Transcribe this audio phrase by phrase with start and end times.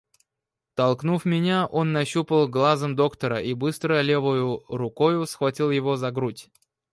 [0.73, 6.49] Толкнув меня, он нащупал глазом доктора и быстро левою рукою схватил его за грудь.